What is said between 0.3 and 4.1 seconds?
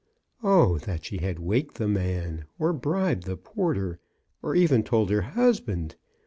Oh that she had waked the man, or bribed the porter,